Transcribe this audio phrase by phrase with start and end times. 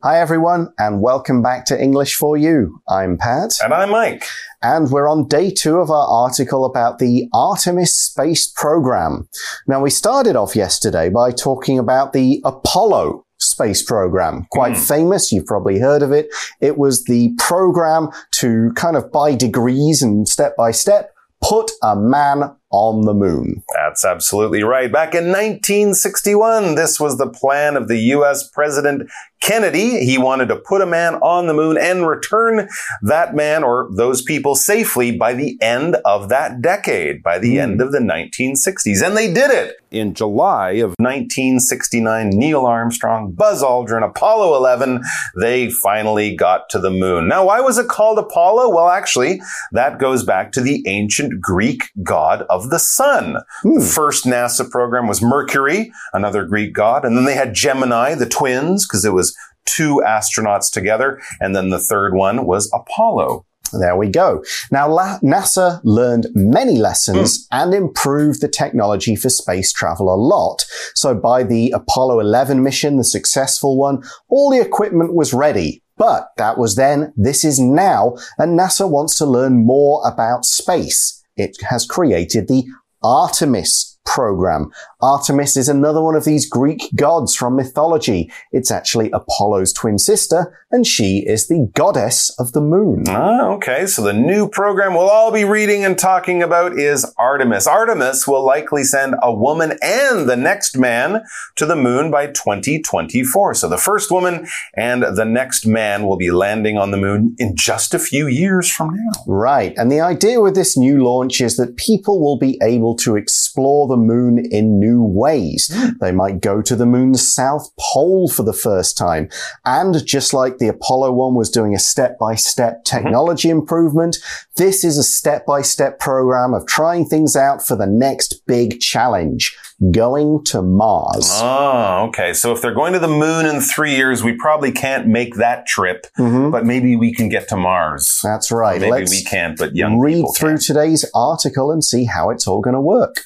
[0.00, 2.80] Hi, everyone, and welcome back to English for You.
[2.88, 3.50] I'm Pat.
[3.60, 4.24] And I'm Mike.
[4.62, 9.28] And we're on day two of our article about the Artemis space program.
[9.66, 14.46] Now, we started off yesterday by talking about the Apollo space program.
[14.52, 14.88] Quite mm.
[14.88, 15.32] famous.
[15.32, 16.28] You've probably heard of it.
[16.60, 21.96] It was the program to kind of by degrees and step by step put a
[21.96, 23.62] man on the moon.
[23.74, 24.92] That's absolutely right.
[24.92, 28.48] Back in 1961, this was the plan of the U.S.
[28.50, 29.08] President
[29.40, 30.04] Kennedy.
[30.04, 32.68] He wanted to put a man on the moon and return
[33.02, 37.60] that man or those people safely by the end of that decade, by the mm.
[37.60, 39.04] end of the 1960s.
[39.04, 39.76] And they did it.
[39.90, 45.02] In July of 1969, Neil Armstrong, Buzz Aldrin, Apollo 11,
[45.40, 47.26] they finally got to the moon.
[47.26, 48.68] Now, why was it called Apollo?
[48.74, 49.40] Well, actually,
[49.72, 53.36] that goes back to the ancient Greek god of the sun.
[53.62, 53.78] Hmm.
[53.78, 57.06] The first NASA program was Mercury, another Greek god.
[57.06, 59.27] And then they had Gemini, the twins, because it was
[59.68, 61.20] two astronauts together.
[61.40, 63.44] And then the third one was Apollo.
[63.78, 64.42] There we go.
[64.72, 67.48] Now, NASA learned many lessons mm.
[67.50, 70.64] and improved the technology for space travel a lot.
[70.94, 75.82] So by the Apollo 11 mission, the successful one, all the equipment was ready.
[75.98, 81.18] But that was then, this is now, and NASA wants to learn more about space
[81.38, 82.64] it has created the
[83.02, 84.70] Artemis program.
[85.00, 88.32] Artemis is another one of these Greek gods from mythology.
[88.50, 93.04] It's actually Apollo's twin sister, and she is the goddess of the moon.
[93.08, 93.86] Ah, okay.
[93.86, 97.66] So the new program we'll all be reading and talking about is Artemis.
[97.66, 101.22] Artemis will likely send a woman and the next man
[101.56, 103.54] to the moon by 2024.
[103.54, 107.54] So the first woman and the next man will be landing on the moon in
[107.56, 109.24] just a few years from now.
[109.26, 109.74] Right.
[109.76, 113.86] And the idea with this new launch is that people will be able to explore
[113.86, 115.74] the moon in new ways.
[116.00, 119.28] They might go to the moon's south pole for the first time.
[119.64, 123.58] And just like the Apollo one was doing a step by step technology mm-hmm.
[123.58, 124.18] improvement,
[124.56, 128.80] this is a step by step program of trying things out for the next big
[128.80, 129.56] challenge
[129.92, 131.30] going to Mars.
[131.34, 132.32] Oh, okay.
[132.32, 135.66] So if they're going to the moon in three years, we probably can't make that
[135.66, 136.50] trip, mm-hmm.
[136.50, 138.20] but maybe we can get to Mars.
[138.22, 138.78] That's right.
[138.78, 142.48] Or maybe Let's we can't, but young read through today's article and see how it's
[142.48, 143.22] all going to work.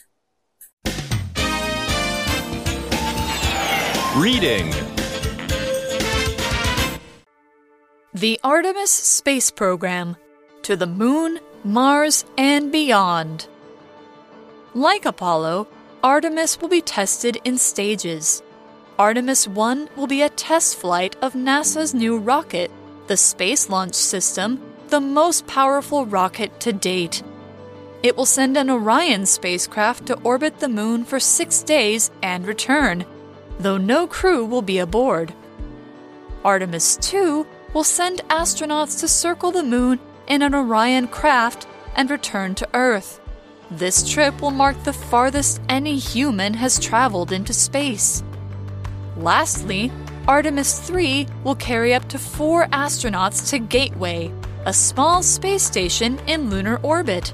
[4.16, 4.70] Reading
[8.12, 10.16] The Artemis Space Program
[10.64, 13.46] to the Moon, Mars, and beyond.
[14.74, 15.66] Like Apollo,
[16.04, 18.42] Artemis will be tested in stages.
[18.98, 22.70] Artemis 1 will be a test flight of NASA's new rocket,
[23.06, 27.22] the Space Launch System, the most powerful rocket to date.
[28.02, 33.04] It will send an Orion spacecraft to orbit the moon for six days and return
[33.62, 35.32] though no crew will be aboard.
[36.44, 42.54] Artemis 2 will send astronauts to circle the moon in an Orion craft and return
[42.56, 43.20] to Earth.
[43.70, 48.22] This trip will mark the farthest any human has traveled into space.
[49.16, 49.90] Lastly,
[50.28, 54.32] Artemis 3 will carry up to four astronauts to Gateway,
[54.66, 57.32] a small space station in lunar orbit.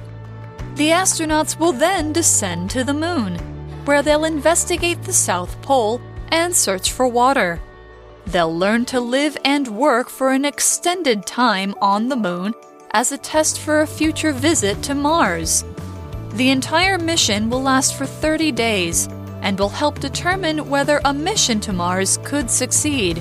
[0.79, 3.35] The astronauts will then descend to the moon,
[3.83, 7.59] where they'll investigate the South Pole and search for water.
[8.25, 12.53] They'll learn to live and work for an extended time on the moon
[12.91, 15.65] as a test for a future visit to Mars.
[16.35, 19.09] The entire mission will last for 30 days
[19.41, 23.17] and will help determine whether a mission to Mars could succeed.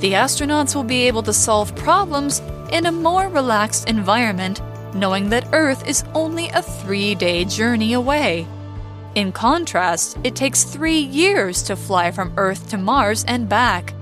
[0.00, 4.60] The astronauts will be able to solve problems in a more relaxed environment,
[4.94, 8.46] knowing that Earth is only a three day journey away.
[9.14, 13.94] In contrast, it takes three years to fly from Earth to Mars and back.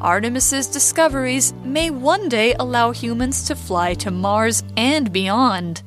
[0.00, 5.82] Artemis's discoveries may one day allow humans to fly to Mars and beyond.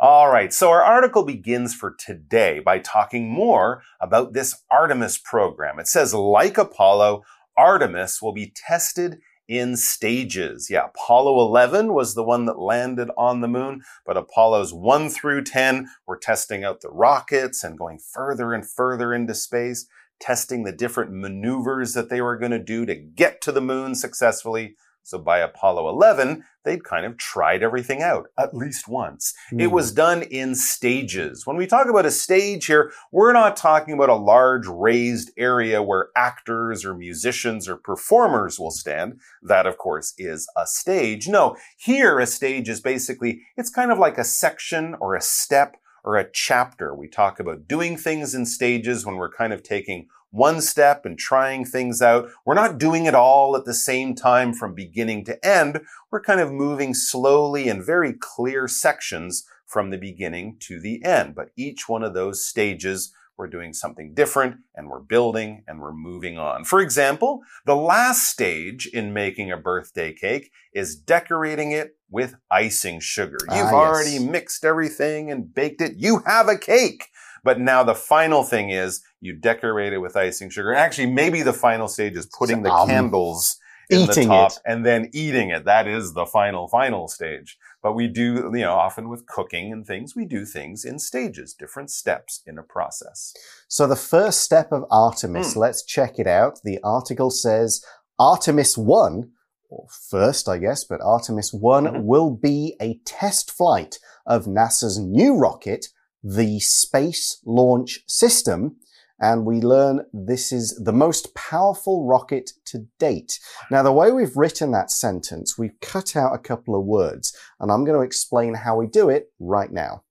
[0.00, 5.78] All right, so our article begins for today by talking more about this Artemis program.
[5.78, 7.22] It says, like Apollo,
[7.56, 9.18] Artemis will be tested
[9.48, 10.68] in stages.
[10.70, 15.44] Yeah, Apollo 11 was the one that landed on the moon, but Apollos 1 through
[15.44, 19.86] 10 were testing out the rockets and going further and further into space,
[20.20, 23.94] testing the different maneuvers that they were going to do to get to the moon
[23.94, 24.76] successfully.
[25.04, 29.34] So by Apollo 11, they'd kind of tried everything out at least once.
[29.52, 29.60] Mm.
[29.60, 29.96] It was hmm.
[29.96, 31.46] done in stages.
[31.46, 35.82] When we talk about a stage here, we're not talking about a large raised area
[35.82, 39.20] where actors or musicians or performers will stand.
[39.42, 41.28] That, of course, is a stage.
[41.28, 45.76] No, here a stage is basically, it's kind of like a section or a step
[46.02, 46.94] or a chapter.
[46.94, 51.16] We talk about doing things in stages when we're kind of taking one step and
[51.16, 52.28] trying things out.
[52.44, 55.80] We're not doing it all at the same time from beginning to end.
[56.10, 61.36] We're kind of moving slowly in very clear sections from the beginning to the end.
[61.36, 65.92] But each one of those stages we're doing something different and we're building and we're
[65.92, 66.64] moving on.
[66.64, 73.00] For example, the last stage in making a birthday cake is decorating it with icing
[73.00, 73.38] sugar.
[73.50, 73.72] Ah, You've yes.
[73.72, 75.94] already mixed everything and baked it.
[75.96, 77.08] You have a cake.
[77.44, 80.74] But now the final thing is you decorate it with icing sugar.
[80.74, 83.58] Actually, maybe the final stage is putting the Um, candles
[83.90, 84.58] in the top it.
[84.64, 85.66] and then eating it.
[85.66, 87.58] That is the final, final stage.
[87.82, 91.52] But we do, you know, often with cooking and things, we do things in stages,
[91.52, 93.34] different steps in a process.
[93.68, 95.60] So the first step of Artemis, Hmm.
[95.60, 96.60] let's check it out.
[96.64, 97.84] The article says
[98.18, 99.32] Artemis 1,
[99.68, 102.04] or first, I guess, but Artemis one Mhm.
[102.04, 105.88] will be a test flight of NASA's new rocket,
[106.24, 108.76] the Space Launch System.
[109.20, 113.38] And we learn this is the most powerful rocket to date.
[113.70, 117.70] Now, the way we've written that sentence, we've cut out a couple of words, and
[117.70, 120.02] I'm going to explain how we do it right now.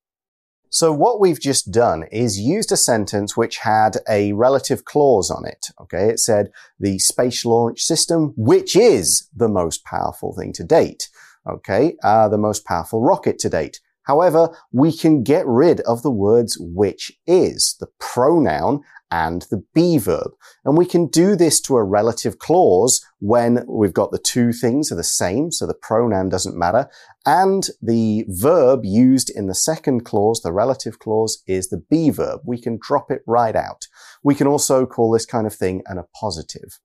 [0.74, 5.46] So what we've just done is used a sentence which had a relative clause on
[5.46, 5.68] it.
[5.80, 6.10] Okay.
[6.10, 6.50] It said
[6.80, 11.10] the space launch system, which is the most powerful thing to date.
[11.48, 11.96] Okay.
[12.04, 13.82] Uh, the most powerful rocket to date.
[14.04, 18.82] However, we can get rid of the words which is, the pronoun
[19.14, 20.32] and the be verb.
[20.66, 24.92] And we can do this to a relative clause when we've got the two things
[24.92, 25.52] are the same.
[25.52, 26.90] So the pronoun doesn't matter.
[27.24, 32.42] And the verb used in the second clause, the relative clause, is the be verb.
[32.44, 33.88] We can drop it right out.
[34.24, 36.80] We can also call this kind of thing an appositive.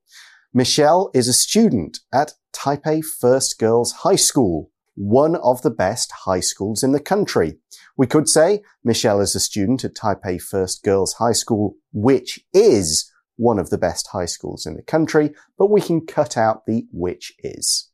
[0.53, 6.41] Michelle is a student at Taipei First Girls High School, one of the best high
[6.41, 7.57] schools in the country.
[7.97, 13.11] We could say Michelle is a student at Taipei First Girls High School, which is
[13.37, 16.87] one of the best high schools in the country, but we can cut out the
[16.93, 17.91] which is.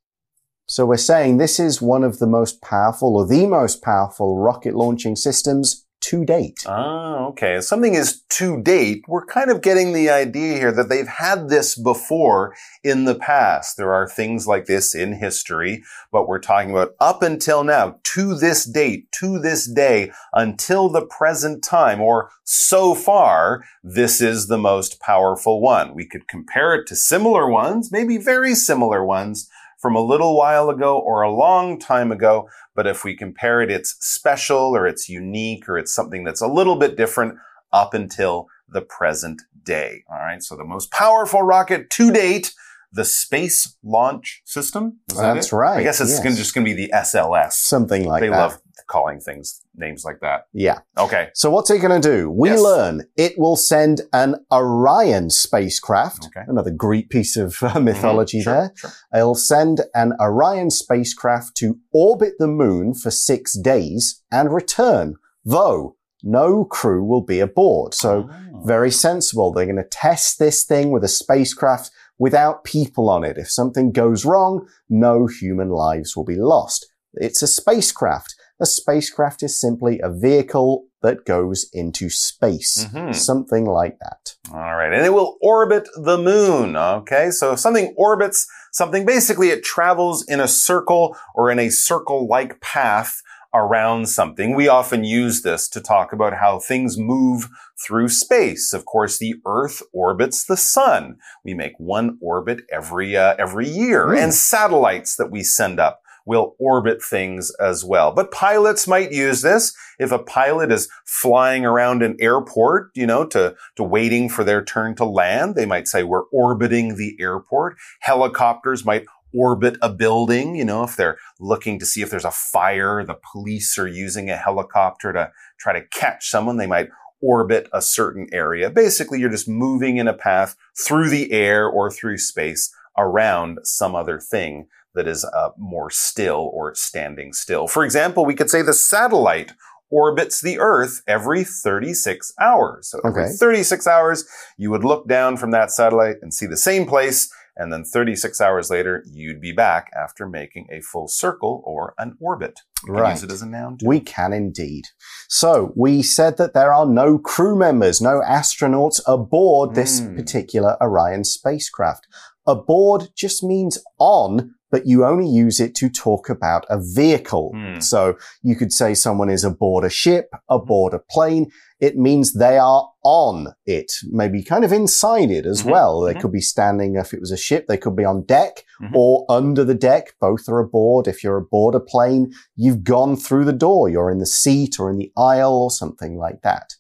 [0.67, 4.75] So we're saying this is one of the most powerful or the most powerful rocket
[4.75, 6.65] launching systems to date.
[6.67, 7.57] Ah, okay.
[7.57, 11.49] If something is to date, we're kind of getting the idea here that they've had
[11.49, 13.79] this before in the past.
[13.79, 18.35] There are things like this in history, but we're talking about up until now, to
[18.35, 24.59] this date, to this day, until the present time, or so far, this is the
[24.59, 25.95] most powerful one.
[25.95, 29.49] We could compare it to similar ones, maybe very similar ones
[29.85, 32.49] from a little while ago or a long time ago.
[32.75, 36.47] But if we compare it, it's special or it's unique or it's something that's a
[36.47, 37.37] little bit different
[37.71, 40.03] up until the present day.
[40.11, 40.43] All right.
[40.43, 42.55] So the most powerful rocket to date,
[42.93, 45.01] the Space Launch System.
[45.11, 45.57] Is that That's it?
[45.57, 46.23] right, I guess it's yes.
[46.23, 47.53] gonna, just going to be the SLS.
[47.53, 48.39] Something like they that.
[48.39, 50.47] love calling things names like that.
[50.53, 50.79] Yeah.
[50.99, 51.29] Okay.
[51.35, 52.31] So what's it going to do?
[52.31, 52.61] We Yes.
[52.61, 56.27] learn it will send an Orion spacecraft.
[56.27, 56.45] Okay.
[56.49, 58.43] Another Greek piece of uh, mythology Mhm.
[58.45, 58.73] Sure, there.
[58.75, 58.91] sure.
[59.15, 65.15] It'll send an Orion spacecraft to orbit the moon for six days and return,
[65.45, 67.95] though no crew will be aboard.
[67.95, 68.63] So Oh.
[68.65, 69.53] very sensible.
[69.53, 73.37] They're going to test this thing with a spacecraft without people on it.
[73.39, 76.87] If something goes wrong, no human lives will be lost.
[77.15, 78.34] It's a spacecraft.
[78.61, 82.87] A spacecraft is simply a vehicle that goes into space.
[82.93, 83.15] Mhm.
[83.15, 84.35] Something like that.
[84.53, 84.93] All right.
[84.93, 86.77] And it will orbit the moon.
[86.77, 87.31] Okay.
[87.31, 92.61] So if something orbits something, basically it travels in a circle or in a circle-like
[92.61, 93.21] path
[93.53, 94.55] around something.
[94.57, 97.49] We often use this to talk about how things move
[97.87, 98.73] through space.
[98.73, 101.19] Of course, the Earth orbits the sun.
[101.45, 104.17] We make one orbit every, uh, every year Hmm.
[104.17, 108.13] and satellites that we send up will orbit things as well.
[108.13, 113.27] But pilots might use this if a pilot is flying around an airport, you know,
[113.27, 115.55] to, to waiting for their turn to land.
[115.55, 117.77] They might say, we're orbiting the airport.
[118.01, 119.05] Helicopters might
[119.35, 123.19] orbit a building, you know, if they're looking to see if there's a fire, the
[123.33, 126.57] police are using a helicopter to try to catch someone.
[126.57, 126.89] They might
[127.21, 128.71] orbit a certain area.
[128.71, 133.95] Basically, you're just moving in a path through the air or through space around some
[133.95, 137.67] other thing that is uh, more still or standing still.
[137.67, 139.53] For example, we could say the satellite
[139.91, 142.89] orbits the Earth every 36 hours.
[142.91, 143.33] So every Okay.
[143.33, 144.25] 36 hours,
[144.57, 147.29] you would look down from that satellite and see the same place.
[147.57, 152.17] And then 36 hours later, you'd be back after making a full circle or an
[152.21, 152.59] orbit.
[152.83, 153.11] We can Right.
[153.13, 153.87] use it as a noun too.
[153.87, 154.87] We can indeed.
[155.29, 160.17] So we said that there are no crew members, no astronauts aboard this Mm.
[160.17, 162.09] particular Orion spacecraft.
[162.47, 167.53] Aboard just means on, but you only use it to talk about a vehicle.
[167.55, 167.81] Hmm.
[167.81, 171.51] So you could say someone is aboard a ship, aboard a plane.
[171.81, 175.71] It means they are on it, maybe kind of inside it as Mhm.
[175.71, 176.01] well.
[176.01, 176.21] They Mhm.
[176.21, 178.95] could be standing, if it was a ship, they could be on deck Mhm.
[178.95, 180.15] or under the deck.
[180.21, 181.07] Both are aboard.
[181.07, 183.89] If you're aboard a plane, you've gone through the door.
[183.89, 186.75] You're in the seat or in the aisle or something like that.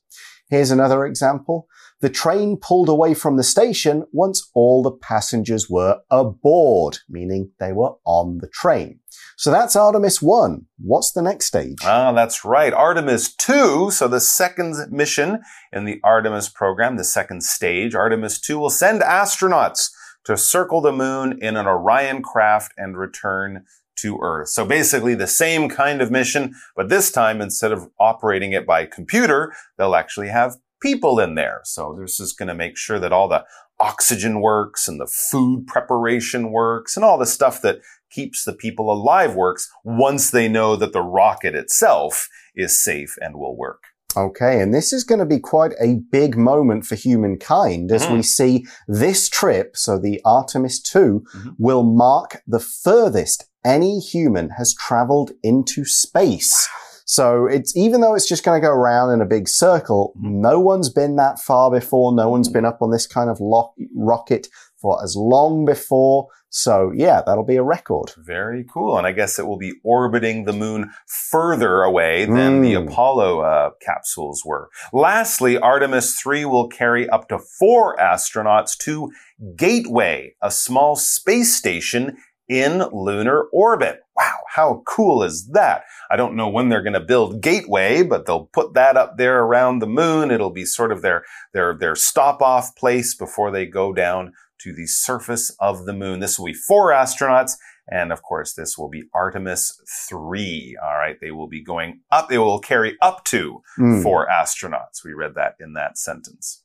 [0.48, 1.66] Here's another example.
[2.04, 7.72] The train pulled away from the station once all the passengers were aboard, meaning they
[7.72, 9.00] were on the train.
[9.38, 10.66] So that's Artemis 1.
[10.76, 11.78] What's the next stage?
[11.82, 12.74] Ah, that's right.
[12.74, 15.40] Artemis 2, so the second mission
[15.72, 19.88] in the Artemis program, the second stage, Artemis 2 will send astronauts
[20.26, 23.64] to circle the moon in an Orion craft and return
[23.96, 24.50] to Earth.
[24.50, 28.84] So basically the same kind of mission, but this time instead of operating it by
[28.84, 31.62] computer, they'll actually have people in there.
[31.64, 33.44] So this is going to make sure that all the
[33.80, 37.78] oxygen works and the food preparation works and all the stuff that
[38.10, 43.34] keeps the people alive works once they know that the rocket itself is safe and
[43.36, 43.82] will work.
[44.16, 48.12] Okay, and this is going to be quite a big moment for humankind as Mhm.
[48.12, 51.56] we see this trip, so the Artemis 2, Mhm.
[51.58, 56.68] will mark the furthest any human has traveled into space.
[57.04, 60.58] So it's even though it's just going to go around in a big circle, no
[60.58, 62.14] one's been that far before.
[62.14, 64.48] No one's been up on this kind of lo- rocket
[64.80, 66.28] for as long before.
[66.48, 68.12] So yeah, that'll be a record.
[68.16, 68.96] Very cool.
[68.96, 72.86] And I guess it will be orbiting the moon further away than the Mm.
[72.88, 74.70] Apollo uh, capsules were.
[74.92, 79.10] Lastly, Artemis 3 will carry up to four astronauts to
[79.56, 82.16] Gateway, a small space station
[82.48, 84.00] in lunar orbit.
[84.16, 85.84] Wow, how cool is that?
[86.10, 89.40] I don't know when they're going to build Gateway, but they'll put that up there
[89.42, 90.30] around the moon.
[90.30, 94.72] It'll be sort of their their their stop off place before they go down to
[94.72, 96.20] the surface of the moon.
[96.20, 97.56] This will be four astronauts.
[97.86, 100.76] And of course, this will be Artemis 3.
[100.82, 101.16] All right.
[101.20, 102.30] They will be going up.
[102.30, 104.02] They will carry up to Mm.
[104.02, 105.04] four astronauts.
[105.04, 106.63] We read that in that sentence.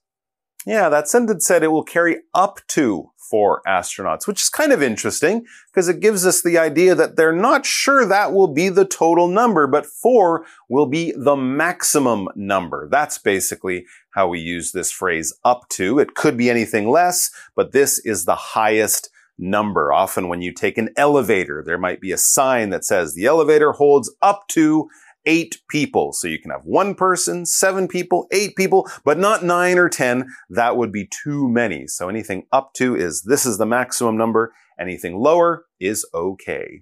[0.70, 4.84] Yeah, that sentence said it will carry up to four astronauts, which is kind of
[4.84, 8.86] interesting because it gives us the idea that they're not sure that will be the
[8.86, 12.88] total number, but four will be the maximum number.
[12.88, 15.98] That's basically how we use this phrase up to.
[15.98, 19.10] It could be anything less, but this is the highest
[19.40, 19.92] number.
[19.92, 23.72] Often when you take an elevator, there might be a sign that says the elevator
[23.72, 24.88] holds up to
[25.29, 26.12] eight people.
[26.12, 30.27] So you can have one person, seven people, eight people, but not nine or 10.
[30.50, 31.86] That would be too many.
[31.86, 34.51] So anything up to is this is the maximum number.
[34.79, 36.81] Anything lower is okay.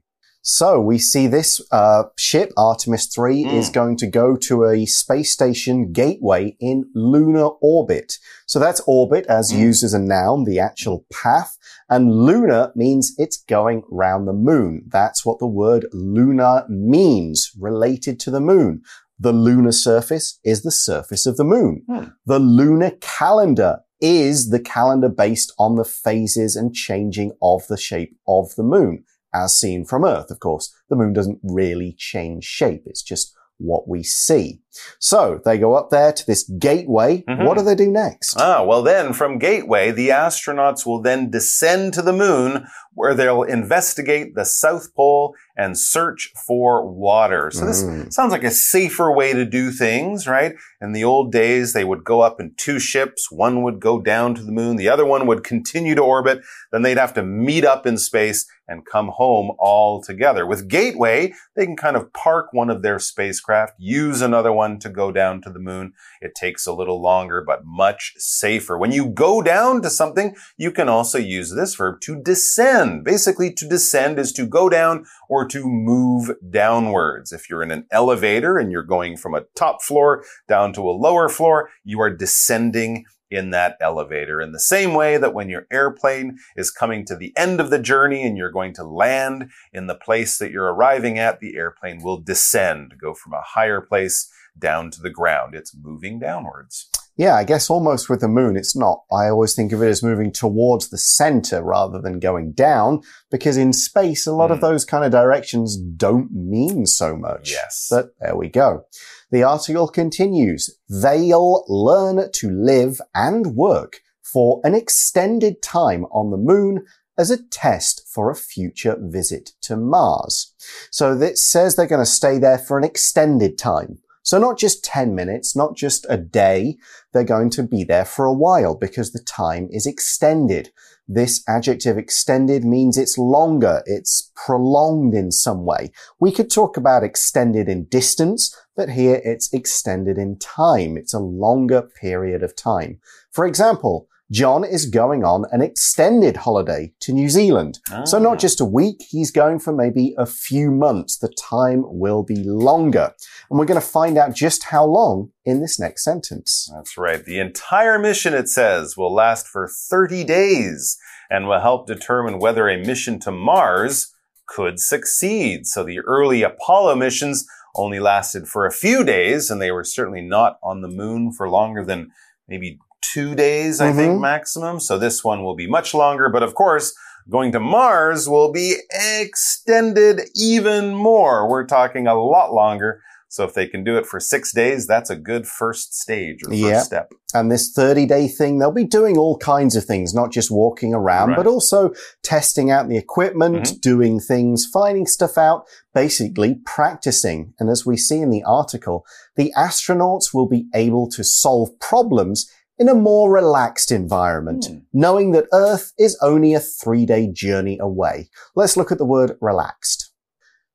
[0.49, 3.53] So we see this uh, ship, Artemis 3, Mm.
[3.59, 8.13] is going to go to a space station gateway in lunar orbit.
[8.45, 9.59] So that's orbit as Mm.
[9.59, 11.57] used as a noun, the actual path.
[11.89, 14.83] And lunar means it's going round the moon.
[14.87, 18.83] That's what the word lunar means, related to the moon.
[19.19, 21.81] The lunar surface is the surface of the moon.
[21.89, 22.05] Hmm.
[22.25, 28.15] The lunar calendar is the calendar based on the phases and changing of the shape
[28.25, 29.03] of the moon
[29.43, 30.31] as seen from Earth.
[30.31, 32.83] Of course, the moon doesn't really change shape.
[32.85, 34.61] It's just what we see.
[34.99, 37.23] So they go up there to this gateway.
[37.29, 37.45] Mhm.
[37.45, 38.35] What do they do next?
[38.39, 43.43] Ah, well then from Gateway, the astronauts will then descend to the moon where they'll
[43.43, 47.51] investigate the South Pole and search for water.
[47.51, 48.11] So this Mm.
[48.11, 50.55] sounds like a safer way to do things, right?
[50.81, 53.31] In the old days, they would go up in two ships.
[53.31, 54.77] One would go down to the moon.
[54.77, 56.41] The other one would continue to orbit.
[56.71, 60.45] Then they'd have to meet up in space and come home all together.
[60.45, 64.89] With Gateway, they can kind of park one of their spacecraft, use another one to
[64.89, 65.93] go down to the moon.
[66.21, 68.77] It takes a little longer, but much safer.
[68.77, 73.03] When you go down to something, you can also use this verb to descend.
[73.03, 77.31] Basically, to descend is to go down or to move downwards.
[77.31, 80.91] If you're in an elevator and you're going from a top floor down to a
[80.91, 84.41] lower floor, you are descending in that elevator.
[84.41, 87.79] In the same way that when your airplane is coming to the end of the
[87.79, 92.01] journey and you're going to land in the place that you're arriving at, the airplane
[92.01, 95.55] will descend, go from a higher place down to the ground.
[95.55, 96.89] It's moving downwards.
[97.15, 99.01] Yeah, I guess almost with the moon, it's not.
[99.11, 103.57] I always think of it as moving towards the center rather than going down because
[103.57, 104.61] in space, a lot of Mm.
[104.61, 107.51] those kind of directions don't mean so much.
[107.51, 107.87] Yes.
[107.89, 108.83] But there we go.
[109.31, 110.69] The article continues.
[110.87, 116.85] They'll learn to live and work for an extended time on the moon
[117.17, 120.53] as a test for a future visit to Mars.
[120.91, 123.97] So that says they're going to stay there for an extended time.
[124.27, 126.75] So not just 10 minutes, not just a day.
[127.13, 130.69] They're going to be there for a while because the time is extended.
[131.07, 135.93] This adjective extended means it's longer, it's prolonged in some way.
[136.19, 140.97] We could talk about extended in distance, but here it's extended in time.
[140.97, 142.99] It's a longer period of time.
[143.31, 147.79] For example, John is going on an extended holiday to New Zealand.
[147.89, 148.03] Ah.
[148.03, 151.17] So not just a week, he's going for maybe a few months.
[151.17, 153.13] The time will be longer.
[153.49, 156.69] And we're going to find out just how long in this next sentence.
[156.75, 157.23] That's right.
[157.23, 160.97] The entire mission, it says, will last for 30 days
[161.29, 164.13] and will help determine whether a mission to Mars
[164.45, 165.67] could succeed.
[165.67, 170.21] So the early Apollo missions only lasted for a few days and they were certainly
[170.21, 172.11] not on the moon for longer than
[172.47, 173.97] maybe two days, I mm -hmm.
[173.97, 174.21] think, mm-hmm.
[174.21, 174.79] maximum.
[174.79, 176.29] So this one will be much longer.
[176.29, 176.93] But of course,
[177.29, 178.75] going to Mars will be
[179.21, 181.47] extended even more.
[181.49, 183.01] We're talking a lot longer.
[183.29, 186.49] So if they can do it for six days, that's a good first stage or
[186.49, 186.81] first yeah.
[186.81, 187.11] step.
[187.33, 190.93] And this 30 day thing, they'll be doing all kinds of things, not just walking
[190.93, 191.37] around, right.
[191.37, 193.81] but also testing out the equipment, mm -hmm.
[193.81, 197.53] doing things, finding stuff out, basically practicing.
[197.59, 199.03] And as we see in the article,
[199.35, 202.49] the astronauts will be able to solve problems
[202.79, 204.81] in a more relaxed environment, mm.
[204.93, 208.29] knowing that Earth is only a three day journey away.
[208.55, 210.11] Let's look at the word relaxed.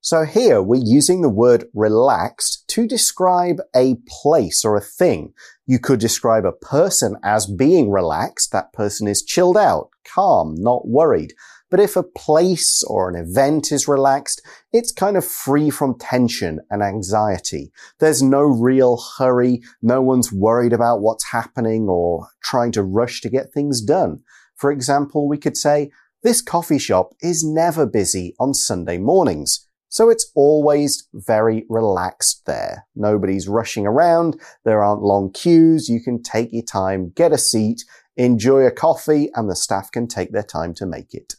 [0.04, 5.32] So here we're using the word relaxed to describe a place or a thing.
[5.64, 8.50] You could describe a person as being relaxed.
[8.50, 11.35] That person is chilled out, calm, not worried.
[11.72, 14.42] But if a place or an event is relaxed,
[14.74, 17.72] it's kind of free from tension and anxiety.
[17.98, 19.62] There's no real hurry.
[19.80, 24.20] No one's worried about what's happening or trying to rush to get things done.
[24.54, 25.90] For example, we could say,
[26.22, 29.66] this coffee shop is never busy on Sunday mornings.
[29.88, 32.86] So it's always very relaxed there.
[32.94, 34.38] Nobody's rushing around.
[34.66, 35.88] There aren't long queues.
[35.88, 37.82] You can take your time, get a seat,
[38.14, 41.32] enjoy a coffee, and the staff can take their time to make it.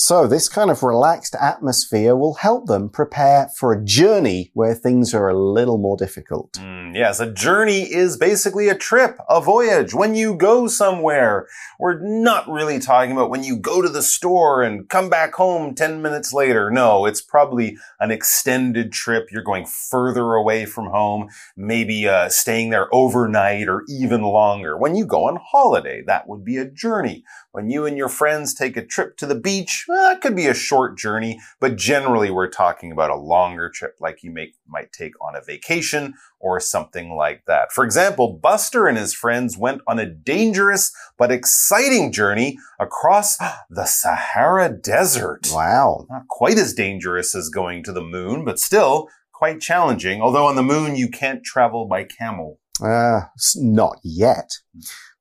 [0.00, 5.12] So this kind of relaxed atmosphere will help them prepare for a journey where things
[5.12, 6.52] are a little more difficult.
[6.52, 9.94] Mm, yes, a journey is basically a trip, a voyage.
[9.94, 11.48] When you go somewhere,
[11.80, 15.74] we're not really talking about when you go to the store and come back home
[15.74, 16.70] 10 minutes later.
[16.70, 19.32] No, it's probably an extended trip.
[19.32, 24.78] You're going further away from home, maybe uh, staying there overnight or even longer.
[24.78, 27.24] When you go on holiday, that would be a journey.
[27.50, 30.46] When you and your friends take a trip to the beach, well, it could be
[30.46, 34.92] a short journey, but generally we're talking about a longer trip like you make, might
[34.92, 37.72] take on a vacation or something like that.
[37.72, 43.38] For example, Buster and his friends went on a dangerous but exciting journey across
[43.70, 45.48] the Sahara Desert.
[45.52, 46.06] Wow.
[46.10, 50.20] Not quite as dangerous as going to the moon, but still quite challenging.
[50.20, 52.60] Although on the moon you can't travel by camel.
[52.82, 53.22] Uh,
[53.56, 54.50] not yet.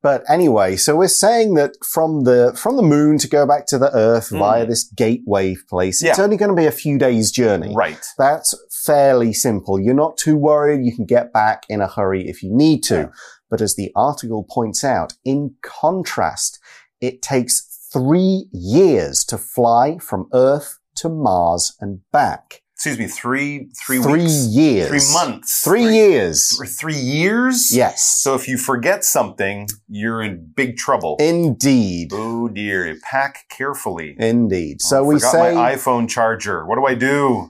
[0.04, 3.78] But anyway, so we're saying that from the from the moon to go back to
[3.78, 4.40] the Earth mm.
[4.40, 6.12] via this gateway place, yeah.
[6.12, 7.74] it's only going to be a few days' journey.
[7.76, 8.00] Right.
[8.18, 8.54] That's
[8.86, 9.80] fairly simple.
[9.80, 10.86] You're not too worried.
[10.86, 12.96] You can get back in a hurry if you need to.
[12.96, 13.08] Yeah.
[13.50, 16.60] But as the article points out, in contrast,
[17.02, 23.70] it takes three years to fly from Earth to Mars and back excuse me, three,
[23.86, 27.76] three, three weeks, years, three months, three, three years, th three years.
[27.76, 28.04] Yes.
[28.04, 31.18] So if you forget something, you're in big trouble.
[31.20, 32.12] Indeed.
[32.14, 32.98] Oh dear.
[33.04, 34.16] Pack carefully.
[34.18, 34.78] Indeed.
[34.84, 36.66] Oh, so oh, we say my iPhone charger.
[36.66, 37.50] What do I do?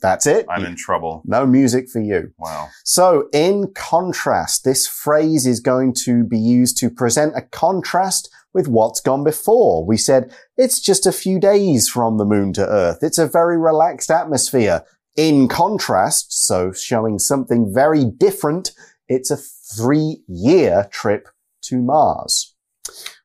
[0.00, 0.46] That's it.
[0.48, 1.22] I'm in trouble.
[1.26, 2.32] No music for you.
[2.38, 2.68] Wow.
[2.84, 8.68] So in contrast, this phrase is going to be used to present a contrast with
[8.68, 9.84] what's gone before.
[9.84, 12.98] We said it's just a few days from the moon to Earth.
[13.02, 14.84] It's a very relaxed atmosphere.
[15.16, 18.72] In contrast, so showing something very different,
[19.08, 21.28] it's a three year trip
[21.62, 22.54] to Mars.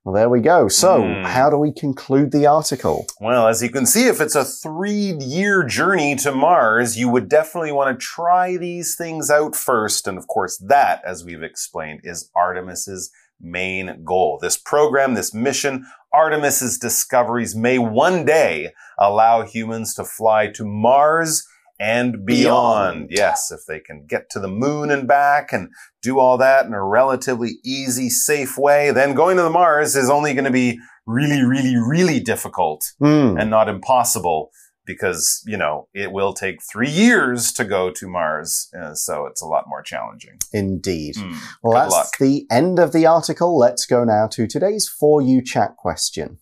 [0.07, 0.69] Well, there we go.
[0.69, 1.25] So, mm.
[1.25, 3.07] how do we conclude the article?
[3.19, 7.27] Well, as you can see, if it's a three year journey to Mars, you would
[7.27, 10.07] definitely want to try these things out first.
[10.07, 14.39] And of course, that, as we've explained, is Artemis's main goal.
[14.41, 21.47] This program, this mission, Artemis's discoveries may one day allow humans to fly to Mars
[21.79, 23.07] and beyond.
[23.07, 23.11] beyond.
[23.11, 25.69] Yes, if they can get to the moon and back and
[26.01, 30.09] do all that in a relatively easy, safe way, then going to the Mars is
[30.09, 33.39] only going to be really, really, really difficult mm.
[33.39, 34.51] and not impossible
[34.87, 38.69] because, you know, it will take three years to go to Mars.
[38.75, 40.39] Uh, so it's a lot more challenging.
[40.51, 41.15] Indeed.
[41.15, 42.17] Mm, well, that's luck.
[42.19, 43.55] the end of the article.
[43.59, 46.39] Let's go now to today's For You chat question.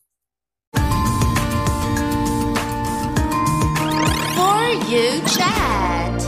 [0.73, 0.81] For
[4.87, 6.25] You chat.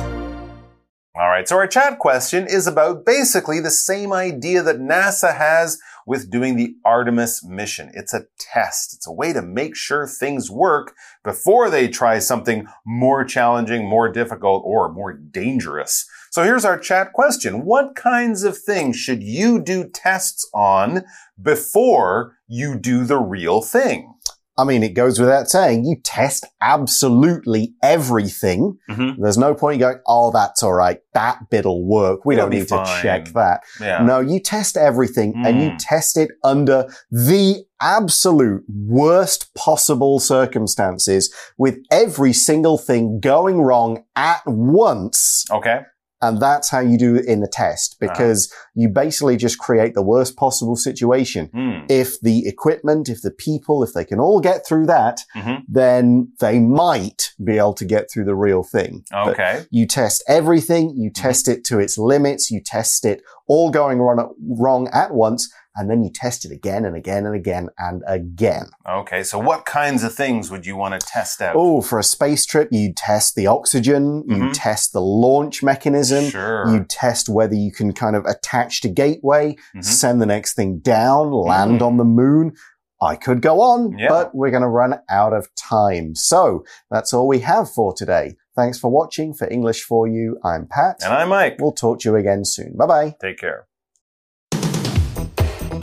[1.16, 1.48] All right.
[1.48, 6.56] So our chat question is about basically the same idea that NASA has with doing
[6.56, 7.92] the Artemis mission.
[7.94, 8.94] It's a test.
[8.94, 14.10] It's a way to make sure things work before they try something more challenging, more
[14.10, 16.10] difficult, or more dangerous.
[16.32, 17.66] So here's our chat question.
[17.66, 21.04] What kinds of things should you do tests on
[21.42, 24.14] before you do the real thing?
[24.58, 28.78] I mean, it goes without saying, you test absolutely everything.
[28.90, 29.16] Mhm.
[29.20, 31.00] There's no point going, oh, that's all right.
[31.14, 32.26] That bit'll work.
[32.26, 33.62] We It'll don't need to check that.
[33.80, 34.04] Yeah.
[34.04, 35.78] No, you test everything and you Mm.
[35.80, 44.42] test it under the absolute worst possible circumstances with every single thing going wrong at
[44.46, 45.46] once.
[45.52, 45.82] Okay.
[46.22, 50.02] And that's how you do it in the test because you basically just create the
[50.02, 51.50] worst possible situation.
[51.54, 51.86] Hmm.
[51.90, 55.62] If the equipment, if the people, if they can all get through that, Mhm.
[55.68, 59.04] then they might be able to get through the real thing.
[59.12, 59.66] But Okay.
[59.70, 61.22] you test everything, you Mm-hmm.
[61.22, 66.04] test it to its limits, you test it all going wrong at once, and then
[66.04, 68.66] you test it again and again and again and again.
[68.90, 69.24] Okay.
[69.24, 71.56] So what kinds of things would you want to test out?
[71.56, 74.52] Oh, for a space trip, you test the oxygen, you Mhm.
[74.54, 76.68] test the launch mechanism, Sure.
[76.70, 79.84] you test whether you can kind of attach to gateway, Mhm.
[79.84, 81.86] send the next thing down, land Mhm.
[81.86, 82.54] on the moon.
[83.00, 84.08] I could go on, Yeah.
[84.10, 86.16] but we're going to run out of time.
[86.16, 88.36] So that's all we have for today.
[88.56, 89.36] Thanks for watching.
[89.36, 91.04] For English for You, I'm Pat.
[91.06, 91.58] And I'm Mike.
[91.60, 92.76] We'll talk to you again soon.
[92.76, 93.16] Bye bye.
[93.22, 93.68] Take care.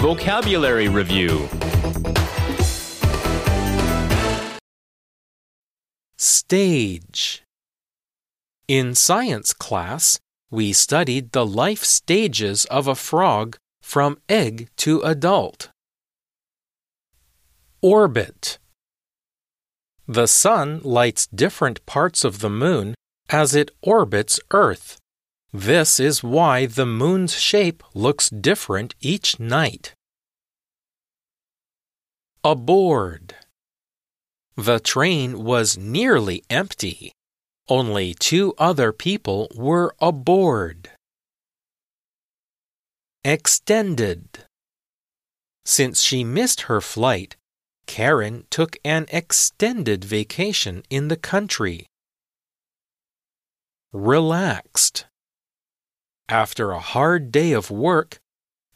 [0.04, 1.48] Vocabulary Review
[6.18, 7.42] Stage
[8.68, 15.70] In science class, we studied the life stages of a frog from egg to adult.
[17.80, 18.58] Orbit
[20.06, 22.94] The sun lights different parts of the moon
[23.30, 24.98] as it orbits Earth.
[25.56, 29.94] This is why the moon's shape looks different each night.
[32.42, 33.36] Aboard.
[34.56, 37.12] The train was nearly empty.
[37.68, 40.90] Only two other people were aboard.
[43.24, 44.26] Extended.
[45.64, 47.36] Since she missed her flight,
[47.86, 51.86] Karen took an extended vacation in the country.
[53.92, 55.06] Relaxed.
[56.27, 58.19] After a hard day of work,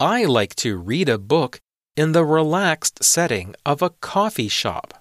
[0.00, 1.60] I like to read a book
[1.96, 4.94] in the relaxed setting of a coffee shop.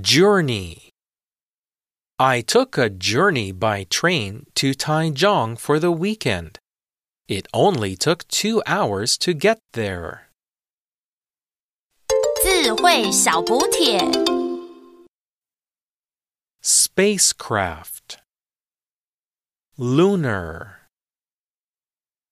[0.00, 0.90] Journey.
[2.18, 6.58] I took a journey by train to Taichung for the weekend.
[7.26, 10.28] It only took two hours to get there.
[12.42, 13.98] 智慧小补帖。
[16.62, 18.18] Spacecraft.
[19.75, 20.81] Lunar.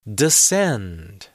[0.06, 1.31] Descend.